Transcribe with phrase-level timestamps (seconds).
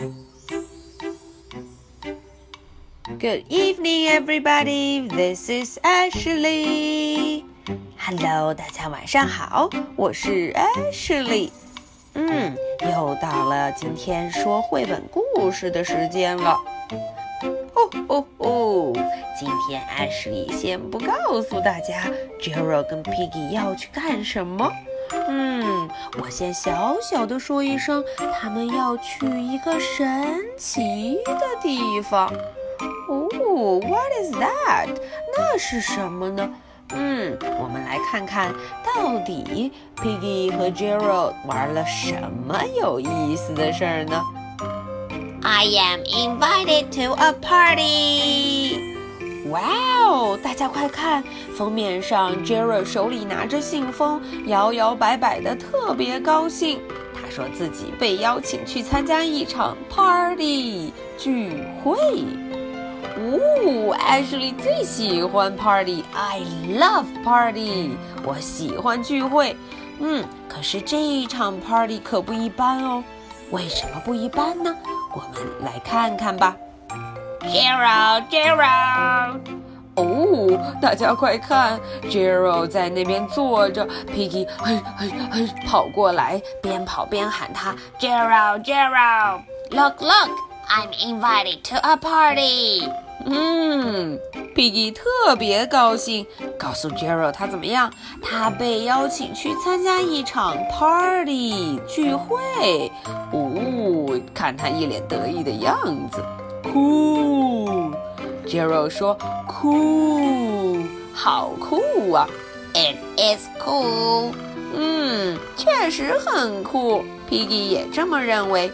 [0.00, 0.14] Good
[3.50, 5.06] evening, everybody.
[5.06, 7.44] This is Ashley.
[7.98, 11.50] Hello，大家晚上好，我是 Ashley。
[12.14, 16.56] 嗯，又到了今天说绘本故事的时间了。
[17.74, 18.94] 哦哦哦！
[19.38, 22.10] 今天 Ashley 先不告诉大家
[22.40, 24.72] Gerald 跟 Piggy 要去干什么。
[25.12, 25.88] 嗯，
[26.22, 28.02] 我先小小的说一声，
[28.40, 32.32] 他们要去一个神奇的地方。
[33.08, 34.88] 哦，What is that？
[35.36, 36.48] 那是什么呢？
[36.92, 38.52] 嗯，我们来看看
[38.84, 44.22] 到底 Piggy 和 Gerald 玩了什么有意思的事儿呢
[45.42, 48.89] ？I am invited to a party.
[49.50, 49.60] 哇
[50.06, 50.38] 哦！
[50.42, 51.22] 大家快看，
[51.56, 56.80] 封面上 Gerald 手里拿着信封，摇摇摆摆的，特别高兴。
[57.14, 61.96] 他说自己被邀请去参加一场 party 聚会。
[63.16, 66.40] 哦，Ashley 最喜欢 party，I
[66.78, 67.90] love party，
[68.24, 69.56] 我喜欢聚会。
[69.98, 73.02] 嗯，可是这一场 party 可不一般哦。
[73.50, 74.74] 为什么不一般呢？
[75.12, 76.56] 我们来看看吧。
[77.40, 79.40] Gerald，Gerald，
[79.96, 92.88] 哦，大家快看，Gerald 在那边坐着，Piggy 嘿嘿嘿跑过来，边跑边喊他：Gerald，Gerald，look，look，I'm invited to a party。
[93.26, 94.18] 嗯
[94.54, 96.26] ，Piggy 特别高兴，
[96.58, 97.92] 告诉 Gerald 他怎么样？
[98.22, 102.90] 他被邀请去参加一场 party 聚会。
[103.32, 105.76] 哦，看他一脸得意的样
[106.10, 106.24] 子。
[106.72, 107.90] Cool，Zero
[108.88, 109.16] 说
[109.48, 112.28] ，Cool，好酷啊
[112.74, 114.32] ！It is cool。
[114.74, 117.04] 嗯，确实很酷。
[117.28, 118.70] Piggy 也这么认为。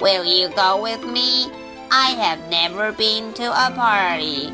[0.00, 1.50] Will you go with me?
[1.88, 4.52] I have never been to a party.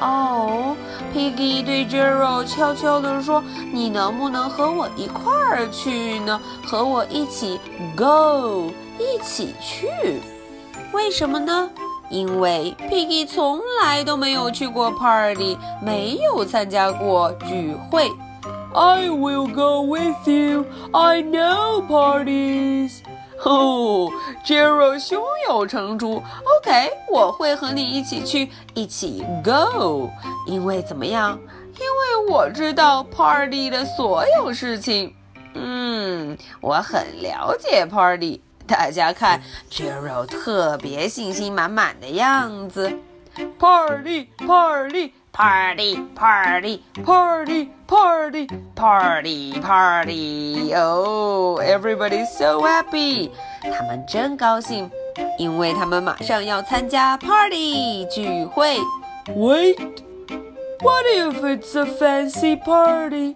[0.00, 0.76] 哦
[1.12, 3.42] ，Piggy 对 gero 悄悄地说
[3.74, 6.40] ：“你能不能和我一块儿去呢？
[6.64, 7.58] 和我一起
[7.96, 9.88] go，一起去。
[10.92, 11.68] 为什么呢？”
[12.10, 18.10] 因为 Piggy 从来都没有去过 party，没有参加过聚会。
[18.74, 20.66] I will go with you.
[20.92, 23.00] I know parties.
[23.44, 24.10] 哦
[24.44, 26.22] ，Jero 胸有成竹。
[26.58, 30.10] OK，我会和你一起去，一起 go。
[30.46, 31.38] 因为怎么样？
[31.74, 35.14] 因为我知道 party 的所有事情。
[35.54, 38.40] 嗯，我很了解 party。
[38.67, 42.91] 大家看，Gerald 特别信心满满的样子。
[43.59, 50.73] Party, party, party, party, party, party, party, party.
[50.75, 53.31] Oh, everybody's so happy.
[53.63, 54.89] 他们真高兴，
[55.39, 58.77] 因为他们马上要参加 party 聚会。
[59.35, 59.77] Wait,
[60.81, 63.33] what if it's a fancy party?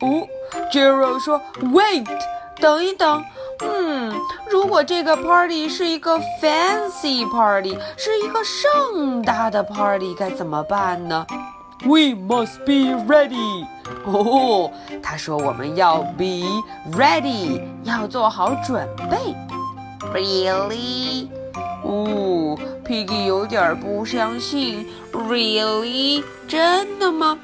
[0.00, 0.26] 哦，
[0.72, 2.06] Gerald 说，Wait，
[2.57, 3.23] 等一等。
[3.63, 4.11] 嗯，
[4.49, 11.25] 如果这个 party 是一个 fancy party，是一个盛大的 party，该怎么办呢
[11.83, 13.65] ？We must be ready。
[14.05, 14.71] 哦，
[15.03, 19.17] 他说我们要 be ready，要做好准备。
[20.11, 21.27] Really？
[21.83, 24.87] 哦，Piggy 有点不相信。
[25.13, 26.23] Really？
[26.47, 27.37] 真的吗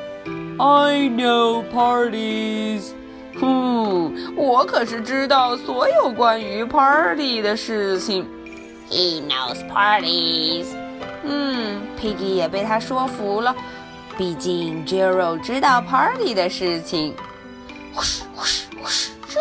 [0.58, 2.97] ？I know parties。
[3.40, 8.26] 哼，我可是知道所有关于 party 的事情。
[8.90, 10.68] He knows parties。
[11.24, 13.56] 嗯，Piggy 也被他说服了。
[14.18, 17.14] 毕竟 Gerald 知道 party 的事情。
[17.94, 19.40] 呼哧呼哧呼哧，咻！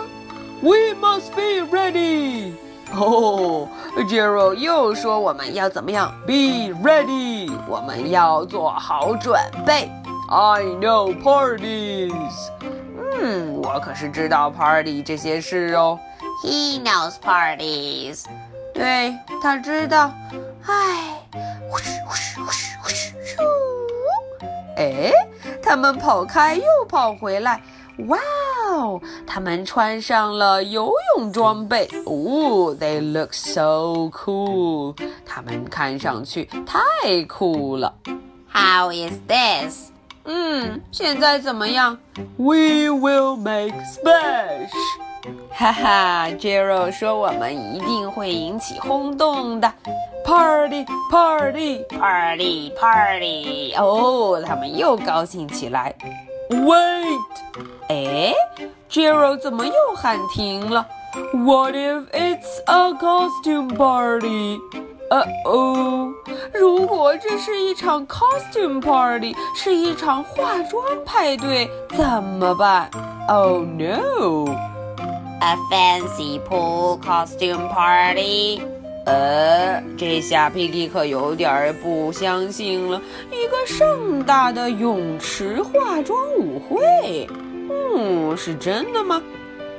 [0.62, 2.52] ？We must be ready。
[2.92, 3.68] 哦
[4.08, 9.90] ，Jero 又说我们要怎么样？Be ready，我们要做好准备。
[10.29, 12.49] I know parties。
[13.21, 15.99] 嗯，我可是知道 party 这些事哦。
[16.43, 18.25] He knows parties。
[18.73, 20.11] 对，他知道。
[20.65, 21.21] 唉，
[21.69, 23.41] 呼哧呼哧呼哧呼哧咻！
[24.77, 25.11] 哎，
[25.61, 27.61] 他们跑开又跑回来。
[28.07, 28.19] 哇
[28.67, 31.87] 哦，他们穿上了游泳装备。
[32.05, 34.95] 哦，They look so cool。
[35.25, 37.93] 他们看上去太酷了。
[38.51, 39.88] How is this？
[40.25, 41.97] 嗯，现在怎么样？
[42.37, 44.71] We will make splash。
[45.51, 49.71] 哈哈，Jero 说我们一定会引起轰动的。
[50.25, 53.73] Party party party party！
[53.75, 55.93] 哦，他们又高兴起来。
[56.49, 57.19] Wait！
[57.89, 58.33] 哎，
[58.89, 60.85] Jero 怎么又喊停了？
[61.33, 64.59] What if it's a costume party？
[65.10, 66.08] 呃哦，
[66.54, 72.88] 如果这是一场 costume party，是一场化妆派对，怎么办
[73.28, 78.62] ？Oh no！A fancy pool costume party。
[79.04, 83.00] 呃，这下 Piggy 可有点不相信了，
[83.32, 87.28] 一个盛大的泳池化妆舞会，
[87.96, 89.20] 嗯，是真的吗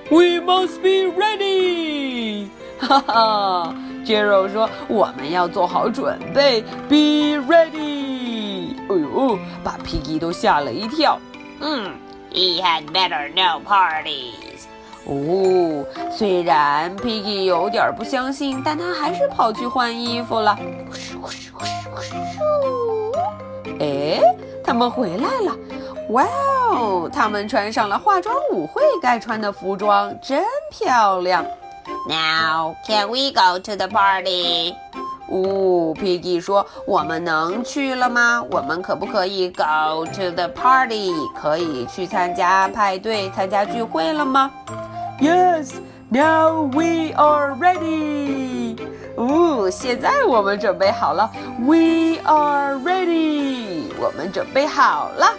[0.10, 2.48] ？We must be ready！
[2.80, 3.76] 哈哈。
[4.04, 11.20] 杰肉说：“我们要做好准备，Be ready！” 哎呦，把 Piggy 都吓了一跳。
[11.60, 11.92] 嗯
[12.32, 14.66] ，He had better no parties。
[15.06, 20.58] 哦，虽然 Piggy 有点不相信，但他还是跑去换衣服了。
[20.94, 22.12] 咻咻咻
[23.68, 23.80] 咻！
[23.80, 24.22] 哎，
[24.64, 25.56] 他们回来了！
[26.10, 26.28] 哇
[26.72, 31.46] 哦，他们穿上了化妆舞会该穿的服装，真漂亮。
[32.08, 34.74] Now can we go to the party？
[35.30, 38.44] 哦，Piggy 说：“我们能去了吗？
[38.52, 41.14] 我们可不可以 go to the party？
[41.34, 44.52] 可以去参加派对、参加聚会了吗
[45.22, 45.76] ？”Yes,
[46.10, 48.78] now we are ready。
[49.16, 51.32] 哦，现在我们准备好了。
[51.60, 53.84] We are ready。
[54.00, 55.34] 我们准备好了。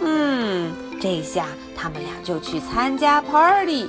[0.00, 1.46] 嗯，这下
[1.76, 3.88] 他们俩就去参加 party。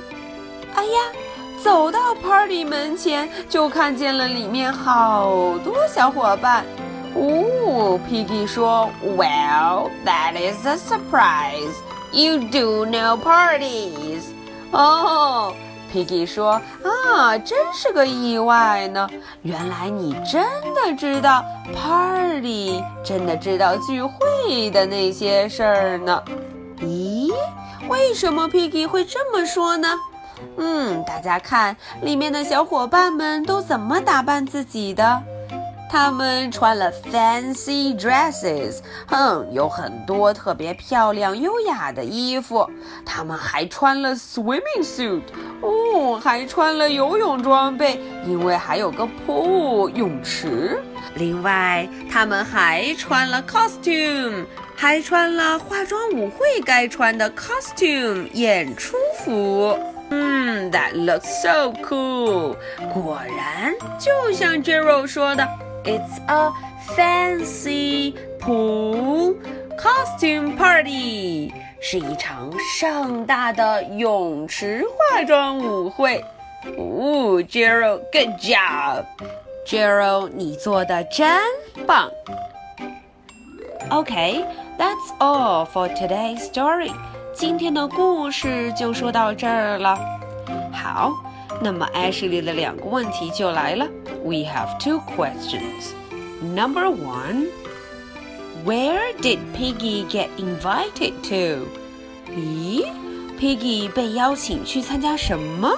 [0.75, 1.24] 哎呀！
[1.63, 6.65] 走到 party 门前，就看见了里面好多小伙伴。
[7.15, 11.73] 哦，Piggy 说：“Well, that is a surprise.
[12.11, 14.23] You do know parties.”
[14.71, 15.53] 哦
[15.93, 19.09] ，Piggy 说：“啊，真是个意外呢。
[19.43, 20.43] 原来你真
[20.73, 21.43] 的知道
[21.73, 26.21] party，真的知道聚会的那些事儿呢。
[26.81, 27.33] 咦，
[27.87, 29.87] 为什么 Piggy 会这么说呢？”
[30.57, 35.21] 嗯，大家看里面的小伙伴们都怎么打扮自己的？
[35.87, 42.69] 他们穿了 fancy dresses，哼，有很多特别漂亮、优雅的衣服。
[43.05, 45.21] 他们还穿了 swimming suit，
[45.61, 50.81] 哦，还穿了游泳装备，因为还有个 pool 泳池。
[51.13, 54.45] 另外，他们还穿了 costume，
[54.75, 59.77] 还穿了化妆舞会该穿的 costume 演出服。
[60.10, 62.56] 嗯，That looks so cool。
[62.92, 65.46] 果然，就像 Jero 说的，
[65.84, 66.52] It's a
[66.96, 69.36] fancy pool
[69.78, 76.24] costume party，是一场盛大的泳池化妆舞会。
[76.76, 81.40] 哦，Jero，good job，Jero，你做的真
[81.86, 82.10] 棒。
[83.88, 86.92] Okay，that's all for today's story.
[87.35, 89.99] 今天的故事就说到这儿了。
[90.71, 91.11] 好，
[91.61, 93.85] 那么 Ashley 的两个问题就来了。
[94.23, 95.91] We have two questions.
[96.41, 97.47] Number one,
[98.65, 101.67] where did Piggy get invited to?
[102.31, 102.85] 咦
[103.37, 105.77] ，Piggy 被邀请去参加什么？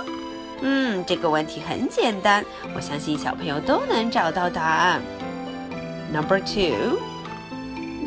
[0.62, 2.46] 嗯，这个问题很简单，
[2.76, 5.02] 我相信小朋友都能找到答案。
[6.14, 7.00] Number two.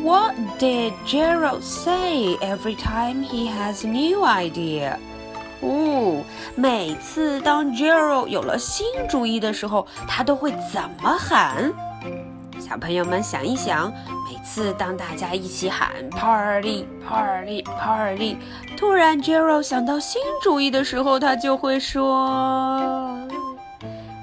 [0.02, 4.98] What did Gerald say every time he has a new idea?
[5.60, 6.22] 哦，
[6.54, 11.72] 每次当 Gerald 有了新主意的时候，他都会怎么喊？
[12.58, 13.92] 小朋友们想一想，
[14.30, 18.36] 每次当大家一起喊 “party party party”，
[18.76, 23.28] 突然 Gerald 想到新主意的时候，他就会说：“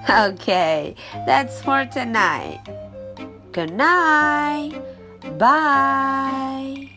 [0.07, 0.95] Okay,
[1.27, 2.59] that's for tonight.
[3.53, 4.73] Good night.”
[5.22, 6.88] Bye.